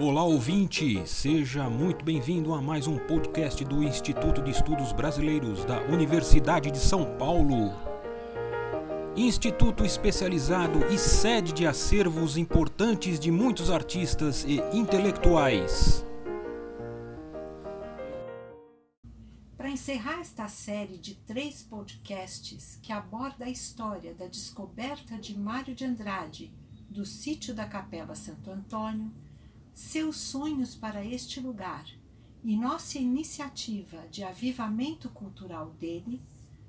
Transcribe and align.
Olá 0.00 0.24
ouvinte, 0.24 1.06
seja 1.06 1.70
muito 1.70 2.04
bem-vindo 2.04 2.52
a 2.52 2.60
mais 2.60 2.88
um 2.88 2.98
podcast 2.98 3.64
do 3.64 3.80
Instituto 3.80 4.42
de 4.42 4.50
Estudos 4.50 4.92
Brasileiros 4.92 5.64
da 5.64 5.82
Universidade 5.82 6.68
de 6.72 6.78
São 6.78 7.16
Paulo. 7.16 7.72
Instituto 9.16 9.84
especializado 9.84 10.84
e 10.92 10.98
sede 10.98 11.52
de 11.52 11.64
acervos 11.64 12.36
importantes 12.36 13.20
de 13.20 13.30
muitos 13.30 13.70
artistas 13.70 14.44
e 14.44 14.56
intelectuais. 14.76 16.04
Para 19.56 19.70
encerrar 19.70 20.18
esta 20.18 20.48
série 20.48 20.98
de 20.98 21.14
três 21.14 21.62
podcasts 21.62 22.80
que 22.82 22.92
aborda 22.92 23.44
a 23.44 23.50
história 23.50 24.12
da 24.12 24.26
descoberta 24.26 25.16
de 25.16 25.38
Mário 25.38 25.72
de 25.72 25.84
Andrade 25.84 26.52
do 26.90 27.06
sítio 27.06 27.54
da 27.54 27.64
Capela 27.64 28.16
Santo 28.16 28.50
Antônio, 28.50 29.12
seus 29.74 30.16
sonhos 30.16 30.74
para 30.76 31.04
este 31.04 31.40
lugar 31.40 31.84
e 32.44 32.56
nossa 32.56 32.98
iniciativa 32.98 34.06
de 34.08 34.22
avivamento 34.22 35.10
cultural 35.10 35.70
dele, 35.80 36.22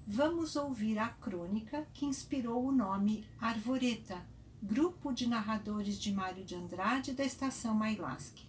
vamos 0.08 0.56
ouvir 0.56 0.98
a 0.98 1.10
crônica 1.10 1.88
que 1.94 2.06
inspirou 2.06 2.66
o 2.66 2.72
nome 2.72 3.24
Arvoreta, 3.40 4.26
grupo 4.62 5.12
de 5.14 5.28
narradores 5.28 6.00
de 6.00 6.12
Mário 6.12 6.44
de 6.44 6.56
Andrade 6.56 7.14
da 7.14 7.24
Estação 7.24 7.76
Mailasque. 7.76 8.48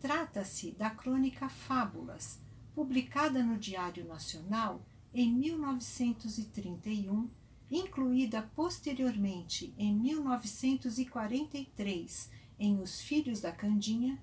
Trata-se 0.00 0.72
da 0.72 0.90
crônica 0.90 1.48
Fábulas, 1.48 2.38
publicada 2.74 3.42
no 3.42 3.56
Diário 3.56 4.04
Nacional 4.04 4.84
em 5.14 5.32
1931, 5.32 7.30
incluída 7.70 8.42
posteriormente 8.54 9.72
em 9.78 9.94
1943 9.94 12.41
em 12.62 12.80
Os 12.80 13.00
Filhos 13.00 13.40
da 13.40 13.50
Candinha 13.50 14.16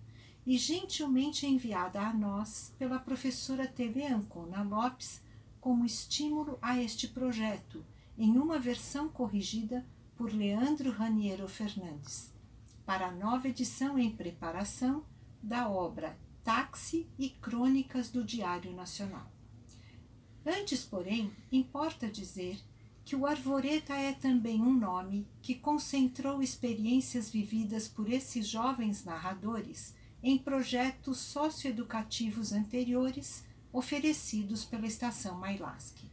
e 0.46 0.58
gentilmente 0.58 1.46
enviada 1.46 2.00
a 2.00 2.14
nós 2.14 2.74
pela 2.80 2.98
professora 2.98 3.68
TV 3.68 4.06
Ancona 4.08 4.64
Lopes 4.64 5.22
como 5.60 5.86
estímulo 5.86 6.58
a 6.62 6.82
este 6.82 7.10
projeto, 7.10 7.86
em 8.18 8.38
uma 8.38 8.58
versão 8.58 9.10
corrigida 9.10 9.86
por 10.16 10.34
Leandro 10.34 10.90
Raniero 10.90 11.50
Fernandes, 11.50 12.34
para 12.86 13.08
a 13.08 13.12
nova 13.12 13.50
edição 13.50 14.00
em 14.00 14.10
preparação 14.10 15.04
da 15.44 15.70
obra 15.70 16.18
Táxi 16.42 17.10
e 17.20 17.30
Crônicas 17.30 18.10
do 18.10 18.24
Diário 18.24 18.72
Nacional. 18.72 19.30
Antes, 20.46 20.86
porém, 20.86 21.30
importa 21.52 22.08
dizer 22.08 22.58
que 23.10 23.16
o 23.16 23.26
Arvoreta 23.26 23.96
é 23.96 24.14
também 24.14 24.62
um 24.62 24.72
nome 24.72 25.28
que 25.42 25.56
concentrou 25.56 26.44
experiências 26.44 27.28
vividas 27.28 27.88
por 27.88 28.08
esses 28.08 28.48
jovens 28.48 29.04
narradores 29.04 29.96
em 30.22 30.38
projetos 30.38 31.18
socioeducativos 31.18 32.54
anteriores 32.54 33.44
oferecidos 33.74 34.64
pela 34.64 34.86
Estação 34.86 35.40
Mailasque. 35.40 36.12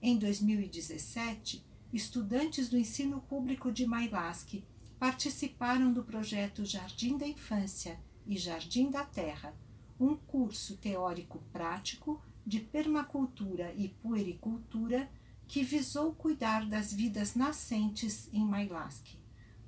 Em 0.00 0.16
2017, 0.16 1.66
estudantes 1.92 2.68
do 2.68 2.78
ensino 2.78 3.20
público 3.22 3.72
de 3.72 3.84
Mailasque 3.84 4.62
participaram 5.00 5.92
do 5.92 6.04
projeto 6.04 6.64
Jardim 6.64 7.18
da 7.18 7.26
Infância 7.26 7.98
e 8.24 8.38
Jardim 8.38 8.88
da 8.88 9.02
Terra, 9.02 9.52
um 9.98 10.14
curso 10.14 10.76
teórico 10.76 11.42
prático 11.52 12.22
de 12.46 12.60
permacultura 12.60 13.74
e 13.76 13.88
puericultura 13.88 15.10
que 15.50 15.64
visou 15.64 16.14
cuidar 16.14 16.64
das 16.64 16.92
vidas 16.92 17.34
nascentes 17.34 18.28
em 18.32 18.46
Mailasque, 18.46 19.18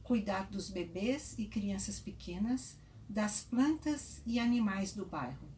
cuidar 0.04 0.48
dos 0.48 0.70
bebês 0.70 1.34
e 1.36 1.44
crianças 1.46 1.98
pequenas, 1.98 2.76
das 3.08 3.40
plantas 3.40 4.22
e 4.24 4.38
animais 4.38 4.92
do 4.92 5.04
bairro. 5.04 5.48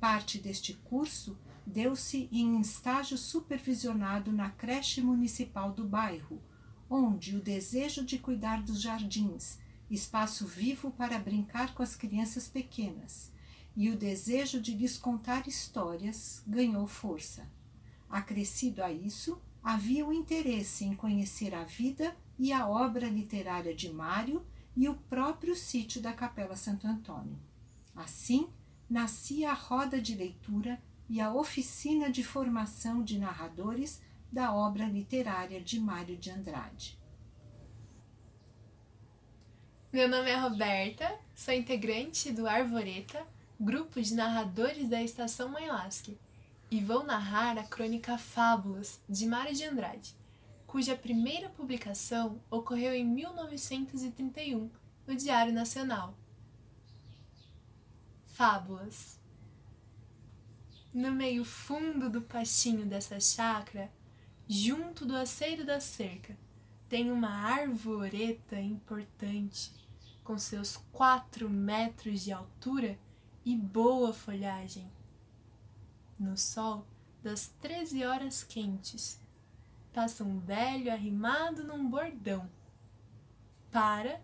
Parte 0.00 0.38
deste 0.38 0.72
curso 0.72 1.38
deu-se 1.66 2.30
em 2.32 2.58
estágio 2.62 3.18
supervisionado 3.18 4.32
na 4.32 4.48
creche 4.48 5.02
municipal 5.02 5.70
do 5.70 5.86
bairro, 5.86 6.42
onde 6.88 7.36
o 7.36 7.42
desejo 7.42 8.06
de 8.06 8.18
cuidar 8.18 8.62
dos 8.62 8.80
jardins, 8.80 9.58
espaço 9.90 10.46
vivo 10.46 10.90
para 10.92 11.18
brincar 11.18 11.74
com 11.74 11.82
as 11.82 11.94
crianças 11.94 12.48
pequenas, 12.48 13.30
e 13.76 13.90
o 13.90 13.98
desejo 13.98 14.62
de 14.62 14.72
lhes 14.72 14.96
contar 14.96 15.46
histórias 15.46 16.42
ganhou 16.46 16.86
força. 16.86 17.46
Acrescido 18.12 18.84
a 18.84 18.92
isso, 18.92 19.40
havia 19.64 20.04
o 20.04 20.12
interesse 20.12 20.84
em 20.84 20.94
conhecer 20.94 21.54
a 21.54 21.64
vida 21.64 22.14
e 22.38 22.52
a 22.52 22.68
obra 22.68 23.08
literária 23.08 23.74
de 23.74 23.90
Mário 23.90 24.44
e 24.76 24.86
o 24.86 24.94
próprio 24.94 25.56
sítio 25.56 25.98
da 25.98 26.12
Capela 26.12 26.54
Santo 26.54 26.86
Antônio. 26.86 27.38
Assim, 27.96 28.50
nascia 28.88 29.50
a 29.52 29.54
roda 29.54 29.98
de 29.98 30.14
leitura 30.14 30.78
e 31.08 31.22
a 31.22 31.32
oficina 31.32 32.10
de 32.10 32.22
formação 32.22 33.02
de 33.02 33.18
narradores 33.18 34.02
da 34.30 34.54
obra 34.54 34.84
literária 34.84 35.58
de 35.58 35.80
Mário 35.80 36.18
de 36.18 36.30
Andrade. 36.30 37.00
Meu 39.90 40.06
nome 40.06 40.28
é 40.28 40.36
Roberta, 40.36 41.18
sou 41.34 41.54
integrante 41.54 42.30
do 42.30 42.46
Arvoreta, 42.46 43.26
grupo 43.58 44.02
de 44.02 44.12
narradores 44.12 44.86
da 44.90 45.02
Estação 45.02 45.48
Mailasque 45.48 46.18
e 46.72 46.80
vou 46.80 47.04
narrar 47.04 47.58
a 47.58 47.64
crônica 47.64 48.16
Fábulas, 48.16 48.98
de 49.06 49.26
Mário 49.26 49.54
de 49.54 49.62
Andrade, 49.62 50.16
cuja 50.66 50.96
primeira 50.96 51.50
publicação 51.50 52.40
ocorreu 52.50 52.94
em 52.94 53.04
1931 53.04 54.70
no 55.06 55.14
Diário 55.14 55.52
Nacional. 55.52 56.16
Fábulas 58.24 59.20
No 60.94 61.12
meio 61.12 61.44
fundo 61.44 62.08
do 62.08 62.22
pastinho 62.22 62.86
dessa 62.86 63.20
chácara, 63.20 63.92
junto 64.48 65.04
do 65.04 65.14
aceiro 65.14 65.66
da 65.66 65.78
cerca, 65.78 66.34
tem 66.88 67.10
uma 67.10 67.28
arvoreta 67.28 68.58
importante, 68.58 69.74
com 70.24 70.38
seus 70.38 70.78
quatro 70.90 71.50
metros 71.50 72.22
de 72.22 72.32
altura 72.32 72.98
e 73.44 73.54
boa 73.54 74.14
folhagem 74.14 74.90
no 76.22 76.36
sol 76.36 76.86
das 77.22 77.48
treze 77.60 78.04
horas 78.04 78.42
quentes. 78.42 79.20
Passa 79.92 80.24
um 80.24 80.38
velho 80.38 80.90
arrimado 80.90 81.64
num 81.64 81.88
bordão. 81.88 82.48
Para, 83.70 84.20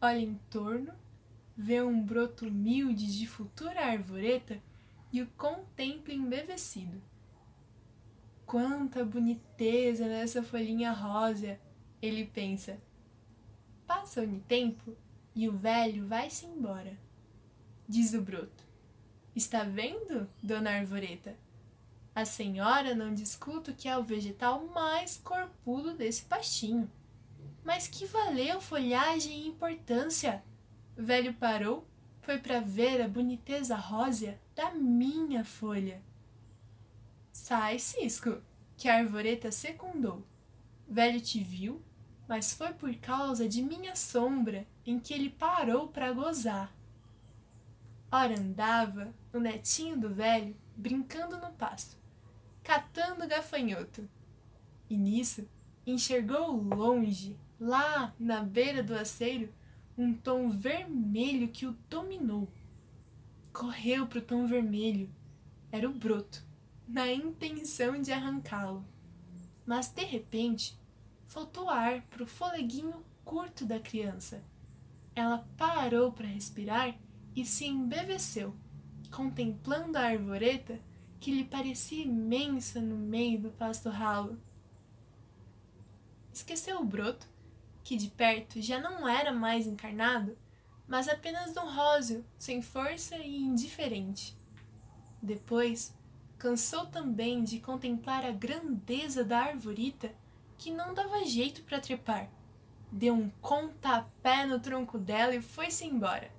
olha 0.00 0.20
em 0.20 0.34
torno, 0.50 0.92
vê 1.56 1.82
um 1.82 2.00
broto 2.00 2.46
humilde 2.46 3.18
de 3.18 3.26
futura 3.26 3.86
arvoreta 3.86 4.60
e 5.12 5.22
o 5.22 5.26
contempla 5.36 6.14
embevecido. 6.14 7.00
Quanta 8.46 9.04
boniteza 9.04 10.06
nessa 10.06 10.42
folhinha 10.42 10.92
rosa, 10.92 11.58
ele 12.00 12.26
pensa. 12.26 12.78
Passa 13.86 14.22
o 14.22 14.40
tempo 14.40 14.96
e 15.34 15.48
o 15.48 15.52
velho 15.52 16.06
vai-se 16.06 16.46
embora. 16.46 16.96
Diz 17.88 18.14
o 18.14 18.22
broto. 18.22 18.67
Está 19.38 19.62
vendo, 19.62 20.28
dona 20.42 20.70
Arvoreta? 20.70 21.36
A 22.12 22.24
senhora 22.24 22.92
não 22.92 23.14
discuto 23.14 23.72
que 23.72 23.88
é 23.88 23.96
o 23.96 24.02
vegetal 24.02 24.66
mais 24.66 25.16
corpudo 25.16 25.94
desse 25.94 26.24
pastinho. 26.24 26.90
Mas 27.62 27.86
que 27.86 28.04
valeu 28.04 28.60
folhagem 28.60 29.42
e 29.42 29.46
importância? 29.46 30.42
O 30.96 31.04
velho 31.04 31.32
parou, 31.34 31.86
foi 32.20 32.38
para 32.38 32.58
ver 32.58 33.00
a 33.00 33.06
boniteza 33.06 33.76
rósea 33.76 34.40
da 34.56 34.72
minha 34.72 35.44
folha. 35.44 36.02
Sai, 37.32 37.78
Cisco, 37.78 38.42
que 38.76 38.88
a 38.88 38.96
arvoreta 38.96 39.52
secundou. 39.52 40.26
Velho 40.88 41.20
te 41.20 41.44
viu, 41.44 41.80
mas 42.26 42.52
foi 42.52 42.72
por 42.74 42.92
causa 42.96 43.48
de 43.48 43.62
minha 43.62 43.94
sombra 43.94 44.66
em 44.84 44.98
que 44.98 45.14
ele 45.14 45.30
parou 45.30 45.86
para 45.86 46.10
gozar. 46.12 46.76
Ora 48.10 48.38
andava 48.38 49.12
o 49.32 49.38
netinho 49.38 49.98
do 49.98 50.08
velho 50.08 50.56
brincando 50.74 51.36
no 51.36 51.52
pasto, 51.52 51.96
catando 52.62 53.28
gafanhoto. 53.28 54.08
E 54.88 54.96
nisso 54.96 55.46
enxergou 55.86 56.52
longe, 56.52 57.36
lá 57.60 58.14
na 58.18 58.42
beira 58.42 58.82
do 58.82 58.94
aceiro, 58.94 59.52
um 59.96 60.14
tom 60.14 60.48
vermelho 60.48 61.48
que 61.48 61.66
o 61.66 61.76
dominou. 61.90 62.48
Correu 63.52 64.06
para 64.06 64.20
o 64.20 64.22
tom 64.22 64.46
vermelho. 64.46 65.10
Era 65.70 65.88
o 65.88 65.92
broto, 65.92 66.42
na 66.86 67.12
intenção 67.12 68.00
de 68.00 68.10
arrancá-lo. 68.10 68.84
Mas 69.66 69.90
de 69.90 70.04
repente, 70.04 70.78
faltou 71.26 71.68
ar 71.68 72.00
para 72.02 72.22
o 72.22 72.26
foleguinho 72.26 73.04
curto 73.22 73.66
da 73.66 73.78
criança. 73.78 74.42
Ela 75.14 75.46
parou 75.58 76.10
para 76.10 76.26
respirar 76.26 76.96
e 77.38 77.44
se 77.44 77.66
embeveceu, 77.66 78.52
contemplando 79.12 79.96
a 79.96 80.06
arvoreta 80.06 80.80
que 81.20 81.30
lhe 81.30 81.44
parecia 81.44 82.04
imensa 82.04 82.80
no 82.80 82.96
meio 82.96 83.40
do 83.40 83.50
pasto 83.50 83.88
ralo. 83.90 84.36
Esqueceu 86.32 86.80
o 86.80 86.84
broto, 86.84 87.28
que 87.84 87.96
de 87.96 88.08
perto 88.08 88.60
já 88.60 88.80
não 88.80 89.08
era 89.08 89.30
mais 89.30 89.68
encarnado, 89.68 90.36
mas 90.88 91.08
apenas 91.08 91.56
um 91.56 91.72
róseo, 91.72 92.24
sem 92.36 92.60
força 92.60 93.16
e 93.18 93.36
indiferente. 93.36 94.36
Depois, 95.22 95.96
cansou 96.38 96.86
também 96.86 97.44
de 97.44 97.60
contemplar 97.60 98.24
a 98.24 98.32
grandeza 98.32 99.22
da 99.22 99.38
arvorita 99.44 100.12
que 100.56 100.72
não 100.72 100.92
dava 100.92 101.24
jeito 101.24 101.62
para 101.62 101.80
trepar. 101.80 102.28
Deu 102.90 103.14
um 103.14 103.30
contapé 103.40 104.44
no 104.44 104.58
tronco 104.58 104.98
dela 104.98 105.36
e 105.36 105.40
foi-se 105.40 105.84
embora. 105.84 106.36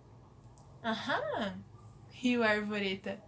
Aham! 0.84 1.64
riu 2.12 2.44
a 2.44 2.50
arvoreta. 2.50 3.22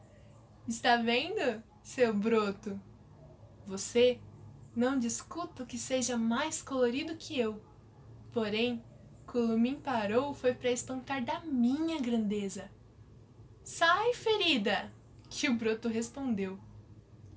Está 0.68 0.98
vendo, 0.98 1.64
seu 1.82 2.14
broto? 2.14 2.80
Você 3.66 4.20
não 4.76 5.00
discuto 5.00 5.66
que 5.66 5.78
seja 5.78 6.18
mais 6.18 6.62
colorido 6.62 7.16
que 7.16 7.40
eu. 7.40 7.62
Porém, 8.32 8.84
Culumim 9.26 9.76
parou 9.76 10.34
foi 10.34 10.54
para 10.54 10.72
espantar 10.72 11.24
da 11.24 11.40
minha 11.42 12.00
grandeza. 12.02 12.70
Sai, 13.64 14.14
ferida! 14.14 14.92
Que 15.30 15.48
o 15.50 15.56
broto 15.56 15.88
respondeu. 15.88 16.60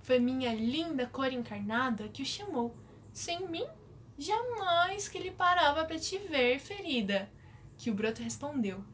Foi 0.02 0.18
minha 0.18 0.52
linda 0.52 1.06
cor 1.06 1.32
encarnada 1.32 2.08
que 2.08 2.22
o 2.22 2.26
chamou. 2.26 2.76
Sem 3.12 3.48
mim, 3.48 3.66
jamais 4.18 5.08
que 5.08 5.18
ele 5.18 5.30
parava 5.30 5.84
para 5.84 5.98
te 5.98 6.18
ver, 6.18 6.58
ferida. 6.58 7.30
Que 7.78 7.90
o 7.90 7.94
broto 7.94 8.22
respondeu. 8.22 8.84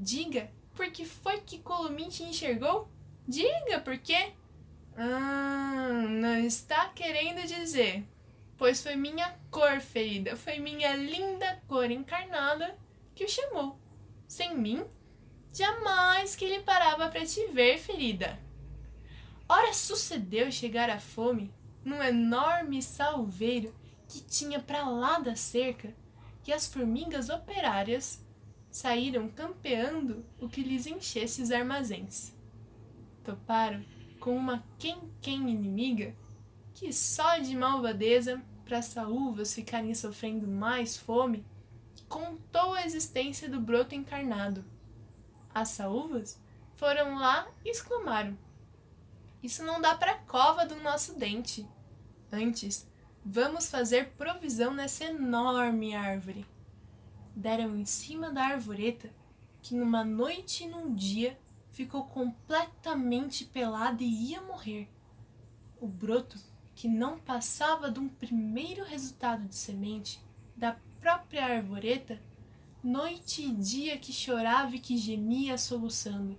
Diga, 0.00 0.48
por 0.76 0.92
que 0.92 1.04
foi 1.04 1.40
que 1.40 1.58
Columim 1.58 2.08
te 2.08 2.22
enxergou? 2.22 2.88
Diga, 3.26 3.80
por 3.80 3.98
quê? 3.98 4.32
Ah, 4.96 6.04
não 6.08 6.38
está 6.38 6.88
querendo 6.90 7.44
dizer. 7.44 8.04
Pois 8.56 8.80
foi 8.80 8.94
minha 8.94 9.36
cor 9.50 9.80
ferida, 9.80 10.36
foi 10.36 10.60
minha 10.60 10.94
linda 10.94 11.60
cor 11.66 11.90
encarnada 11.90 12.78
que 13.12 13.24
o 13.24 13.28
chamou. 13.28 13.76
Sem 14.28 14.56
mim, 14.56 14.86
jamais 15.52 16.36
que 16.36 16.44
ele 16.44 16.60
parava 16.60 17.08
para 17.08 17.26
te 17.26 17.44
ver 17.48 17.76
ferida. 17.78 18.38
Ora 19.48 19.72
sucedeu 19.72 20.52
chegar 20.52 20.90
a 20.90 21.00
fome 21.00 21.52
num 21.84 22.00
enorme 22.00 22.80
salveiro 22.80 23.74
que 24.06 24.20
tinha 24.20 24.60
para 24.60 24.88
lá 24.88 25.18
da 25.18 25.34
cerca, 25.34 25.92
que 26.44 26.52
as 26.52 26.68
formigas 26.68 27.28
operárias 27.30 28.24
saíram 28.70 29.28
campeando 29.28 30.24
o 30.40 30.48
que 30.48 30.62
lhes 30.62 30.86
enchesse 30.86 31.42
os 31.42 31.50
armazéns. 31.50 32.32
Toparam 33.24 33.84
com 34.20 34.36
uma 34.36 34.64
quem-quem 34.78 35.50
inimiga 35.50 36.14
que 36.74 36.92
só 36.92 37.38
de 37.38 37.56
malvadeza 37.56 38.40
para 38.64 38.78
as 38.78 38.86
saúvas 38.86 39.54
ficarem 39.54 39.94
sofrendo 39.94 40.46
mais 40.46 40.96
fome, 40.96 41.44
contou 42.08 42.74
a 42.74 42.84
existência 42.84 43.48
do 43.48 43.58
broto 43.58 43.94
encarnado. 43.94 44.64
As 45.54 45.70
saúvas 45.70 46.40
foram 46.74 47.18
lá 47.18 47.48
e 47.64 47.70
exclamaram: 47.70 48.38
Isso 49.42 49.64
não 49.64 49.80
dá 49.80 49.94
para 49.94 50.18
cova 50.18 50.66
do 50.66 50.76
nosso 50.76 51.18
dente. 51.18 51.66
Antes, 52.30 52.86
vamos 53.24 53.70
fazer 53.70 54.10
provisão 54.10 54.72
nessa 54.72 55.04
enorme 55.04 55.94
árvore. 55.94 56.46
Deram 57.38 57.76
em 57.76 57.84
cima 57.84 58.32
da 58.32 58.46
arvoreta, 58.46 59.14
que 59.62 59.72
numa 59.72 60.04
noite 60.04 60.64
e 60.64 60.68
num 60.68 60.92
dia 60.92 61.38
ficou 61.70 62.02
completamente 62.02 63.44
pelada 63.44 64.02
e 64.02 64.30
ia 64.30 64.42
morrer. 64.42 64.88
O 65.80 65.86
broto, 65.86 66.36
que 66.74 66.88
não 66.88 67.16
passava 67.16 67.92
de 67.92 68.00
um 68.00 68.08
primeiro 68.08 68.82
resultado 68.82 69.46
de 69.46 69.54
semente 69.54 70.20
da 70.56 70.76
própria 71.00 71.44
arvoreta, 71.44 72.20
noite 72.82 73.42
e 73.42 73.54
dia 73.54 73.96
que 73.98 74.12
chorava 74.12 74.74
e 74.74 74.80
que 74.80 74.98
gemia 74.98 75.56
soluçando: 75.56 76.36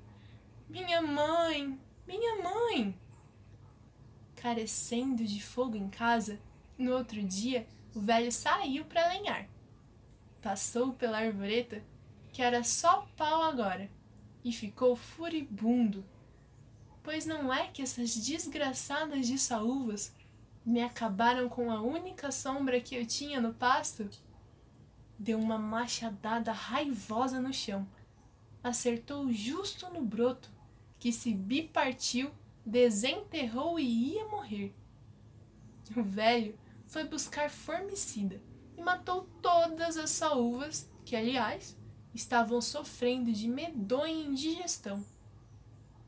Minha 0.68 1.02
mãe, 1.02 1.80
minha 2.06 2.44
mãe! 2.44 2.94
Carecendo 4.36 5.24
de 5.24 5.42
fogo 5.42 5.78
em 5.78 5.88
casa, 5.88 6.42
no 6.78 6.92
outro 6.92 7.24
dia 7.24 7.66
o 7.96 8.02
velho 8.02 8.34
saiu 8.34 8.84
para 8.84 9.08
lenhar. 9.08 9.48
Passou 10.42 10.94
pela 10.94 11.18
arvoreta, 11.18 11.84
que 12.32 12.42
era 12.42 12.64
só 12.64 13.06
pau 13.18 13.44
agora 13.44 13.90
e 14.44 14.54
ficou 14.54 14.96
furibundo, 14.96 16.06
pois 17.04 17.26
não 17.26 17.54
é 17.54 17.68
que 17.68 17.82
essas 17.82 18.16
desgraçadas 18.16 19.28
de 19.28 19.38
saúvas 19.38 20.16
me 20.66 20.82
acabaram 20.82 21.50
com 21.50 21.70
a 21.70 21.82
única 21.82 22.32
sombra 22.32 22.80
que 22.80 22.96
eu 22.96 23.06
tinha 23.06 23.42
no 23.42 23.54
pasto? 23.54 24.10
Deu 25.18 25.38
uma 25.38 25.58
machadada 25.58 26.54
raivosa 26.54 27.42
no 27.42 27.54
chão, 27.54 27.86
acertou 28.64 29.34
justo 29.34 29.90
no 29.90 30.02
broto, 30.02 30.50
que 30.98 31.12
se 31.12 31.34
bipartiu, 31.34 32.32
desenterrou 32.66 33.78
e 33.78 34.14
ia 34.14 34.26
morrer. 34.28 34.74
O 35.98 36.02
velho 36.02 36.58
foi 36.88 37.04
buscar 37.04 37.50
formicida 37.50 38.42
e 38.80 38.82
matou 38.82 39.28
todas 39.42 39.98
as 39.98 40.10
saúvas, 40.10 40.90
que 41.04 41.14
aliás 41.14 41.78
estavam 42.16 42.62
sofrendo 42.62 43.30
de 43.32 43.46
medonha 43.48 44.26
indigestão. 44.26 45.06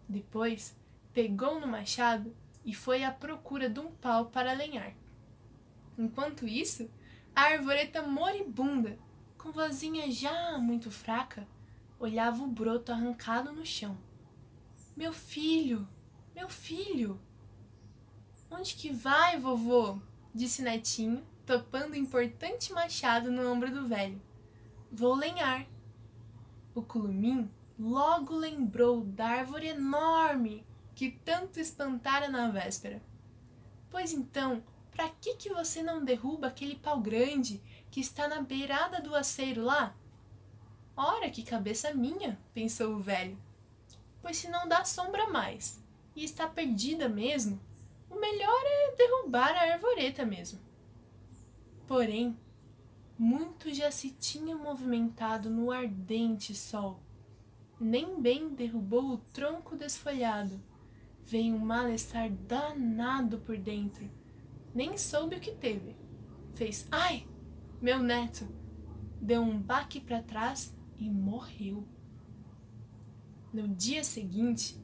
Depois, 0.08 0.74
pegou 1.14 1.60
no 1.60 1.68
machado 1.68 2.34
e 2.66 2.74
foi 2.74 3.04
à 3.04 3.12
procura 3.12 3.70
de 3.70 3.82
um 3.82 3.92
pau 3.92 4.28
para 4.28 4.54
lenhar. 4.54 4.94
Enquanto 5.98 6.48
isso, 6.48 6.90
a 7.36 7.42
arvoreta 7.42 8.02
moribunda, 8.02 8.98
com 9.38 9.52
vozinha 9.52 10.10
já 10.10 10.58
muito 10.58 10.90
fraca, 10.90 11.46
olhava 12.00 12.42
o 12.42 12.48
broto 12.48 12.94
arrancado 12.94 13.52
no 13.52 13.66
chão. 13.66 13.98
Meu 14.96 15.12
filho, 15.12 15.88
meu 16.34 16.48
filho! 16.48 17.20
Onde 18.50 18.76
que 18.76 18.94
vai, 18.94 19.38
vovô? 19.38 20.00
disse 20.34 20.62
Netinho, 20.62 21.22
topando 21.46 21.96
importante 21.96 22.72
machado 22.74 23.32
no 23.32 23.52
ombro 23.52 23.72
do 23.72 23.88
velho. 23.88 24.22
Vou 24.92 25.16
lenhar, 25.16 25.66
o 26.74 26.82
Culumim 26.82 27.50
logo 27.80 28.36
lembrou 28.36 29.02
da 29.02 29.28
árvore 29.28 29.68
enorme 29.68 30.66
que 30.94 31.12
tanto 31.12 31.60
espantara 31.60 32.30
na 32.30 32.50
véspera. 32.50 33.02
Pois 33.90 34.14
então, 34.14 34.64
para 34.92 35.10
que 35.10 35.36
que 35.36 35.50
você 35.50 35.82
não 35.82 36.04
derruba 36.04 36.48
aquele 36.48 36.76
pau 36.76 37.00
grande 37.00 37.62
que 37.90 38.00
está 38.00 38.28
na 38.28 38.42
beirada 38.42 39.02
do 39.02 39.16
aceiro 39.16 39.64
lá? 39.64 39.96
Ora, 40.96 41.30
que 41.30 41.44
cabeça 41.44 41.94
minha, 41.94 42.40
pensou 42.54 42.96
o 42.96 43.00
velho. 43.00 43.38
Pois 44.22 44.38
se 44.38 44.50
não 44.50 44.68
dá 44.68 44.86
sombra 44.86 45.28
mais 45.28 45.82
e 46.16 46.24
está 46.24 46.48
perdida 46.48 47.10
mesmo, 47.10 47.60
o 48.10 48.20
melhor 48.20 48.62
é 48.64 48.96
derrubar 48.96 49.56
a 49.56 49.74
arvoreta 49.74 50.26
mesmo. 50.26 50.60
Porém, 51.88 52.38
muito 53.18 53.74
já 53.74 53.92
se 53.92 54.10
tinha 54.10 54.56
movimentado 54.56 55.50
no 55.50 55.72
ardente 55.72 56.56
sol. 56.56 57.00
Nem 57.80 58.22
bem 58.22 58.50
derrubou 58.50 59.14
o 59.14 59.18
tronco 59.18 59.76
desfolhado. 59.76 60.60
Veio 61.24 61.56
um 61.56 61.60
mal-estar 61.60 62.30
danado 62.30 63.38
por 63.40 63.58
dentro. 63.58 64.10
Nem 64.74 64.98
soube 64.98 65.36
o 65.36 65.40
que 65.40 65.52
teve. 65.52 65.96
Fez 66.56 66.88
ai, 66.92 67.28
meu 67.82 68.02
neto! 68.02 68.48
Deu 69.22 69.42
um 69.42 69.60
baque 69.60 70.00
para 70.00 70.24
trás 70.24 70.76
e 70.98 71.10
morreu. 71.10 71.88
No 73.54 73.68
dia 73.68 74.04
seguinte, 74.04 74.80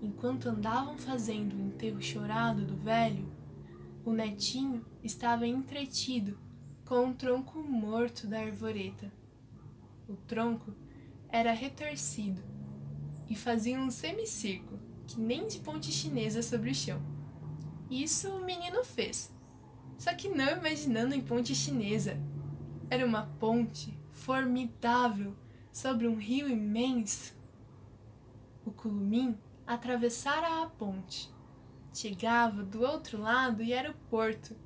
enquanto 0.00 0.48
andavam 0.48 0.96
fazendo 0.96 1.54
o 1.56 1.60
enterro 1.60 2.00
chorado 2.00 2.64
do 2.64 2.76
velho, 2.76 3.30
o 4.04 4.12
netinho 4.12 4.84
estava 5.04 5.46
entretido 5.46 6.38
com 6.86 7.10
o 7.10 7.14
tronco 7.14 7.62
morto 7.62 8.26
da 8.26 8.40
arvoreta. 8.40 9.12
O 10.08 10.16
tronco 10.16 10.74
era 11.28 11.52
retorcido 11.52 12.42
e 13.28 13.36
fazia 13.36 13.78
um 13.78 13.90
semicírculo, 13.90 14.80
que 15.06 15.20
nem 15.20 15.46
de 15.46 15.58
ponte 15.58 15.92
chinesa 15.92 16.42
sobre 16.42 16.70
o 16.70 16.74
chão. 16.74 17.02
Isso 17.90 18.30
o 18.30 18.44
menino 18.44 18.82
fez, 18.82 19.30
só 19.98 20.14
que 20.14 20.28
não 20.28 20.56
imaginando 20.56 21.14
em 21.14 21.20
ponte 21.20 21.54
chinesa. 21.54 22.18
Era 22.88 23.04
uma 23.04 23.26
ponte 23.38 23.98
formidável 24.10 25.36
sobre 25.70 26.08
um 26.08 26.16
rio 26.16 26.48
imenso. 26.48 27.34
O 28.64 28.70
culumim 28.70 29.36
atravessara 29.66 30.62
a 30.62 30.66
ponte. 30.66 31.30
Chegava 31.92 32.62
do 32.62 32.82
outro 32.82 33.20
lado 33.20 33.62
e 33.62 33.72
era 33.72 33.90
o 33.90 33.94
porto, 34.10 34.56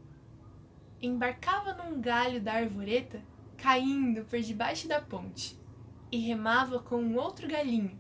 embarcava 1.01 1.73
num 1.75 2.01
galho 2.01 2.41
da 2.41 2.55
arvoreta, 2.55 3.23
caindo 3.57 4.25
por 4.25 4.41
debaixo 4.41 4.89
da 4.89 5.01
ponte, 5.01 5.59
e 6.11 6.19
remava 6.19 6.79
com 6.79 6.97
um 6.97 7.17
outro 7.17 7.47
galinho, 7.49 7.99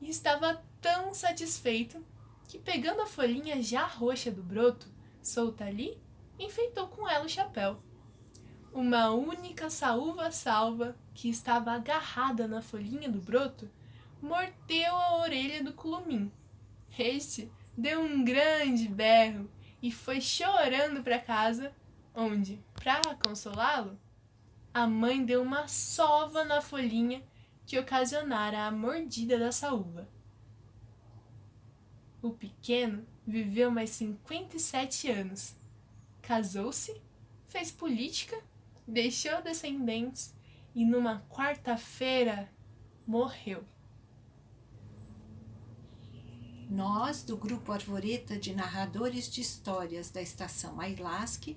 e 0.00 0.08
estava 0.08 0.62
tão 0.80 1.14
satisfeito 1.14 2.04
que, 2.48 2.58
pegando 2.58 3.02
a 3.02 3.06
folhinha 3.06 3.62
já 3.62 3.86
roxa 3.86 4.30
do 4.30 4.42
broto, 4.42 4.86
solta 5.22 5.64
ali, 5.64 5.98
enfeitou 6.38 6.86
com 6.88 7.08
ela 7.08 7.24
o 7.24 7.28
chapéu. 7.28 7.80
uma 8.72 9.10
única 9.10 9.70
saúva 9.70 10.30
salva 10.30 10.94
que 11.14 11.30
estava 11.30 11.72
agarrada 11.72 12.46
na 12.46 12.60
folhinha 12.60 13.08
do 13.08 13.18
broto 13.18 13.70
mordeu 14.20 14.94
a 14.94 15.16
orelha 15.18 15.64
do 15.64 15.72
culumim. 15.72 16.30
Este 16.98 17.50
deu 17.76 18.02
um 18.02 18.22
grande 18.22 18.86
berro 18.86 19.48
e 19.82 19.90
foi 19.90 20.20
chorando 20.20 21.02
para 21.02 21.18
casa, 21.18 21.72
onde, 22.16 22.58
para 22.82 23.14
consolá-lo, 23.16 23.98
a 24.72 24.86
mãe 24.86 25.24
deu 25.24 25.42
uma 25.42 25.68
sova 25.68 26.44
na 26.44 26.62
folhinha 26.62 27.22
que 27.66 27.78
ocasionara 27.78 28.64
a 28.64 28.70
mordida 28.70 29.38
da 29.38 29.52
saúva. 29.52 30.08
O 32.22 32.30
pequeno 32.30 33.06
viveu 33.26 33.70
mais 33.70 33.90
57 33.90 35.10
anos. 35.10 35.54
Casou-se, 36.22 37.00
fez 37.44 37.70
política, 37.70 38.36
deixou 38.86 39.42
descendentes 39.42 40.34
e 40.74 40.84
numa 40.84 41.20
quarta-feira 41.28 42.50
morreu. 43.06 43.64
Nós, 46.68 47.22
do 47.22 47.36
Grupo 47.36 47.70
Arvoreta 47.70 48.36
de 48.36 48.54
Narradores 48.54 49.30
de 49.30 49.40
Histórias 49.40 50.10
da 50.10 50.20
Estação 50.20 50.80
Ailasque, 50.80 51.56